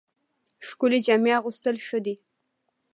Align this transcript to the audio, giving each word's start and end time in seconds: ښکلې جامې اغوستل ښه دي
ښکلې 0.67 0.99
جامې 1.05 1.31
اغوستل 1.39 1.75
ښه 1.87 1.99
دي 2.05 2.15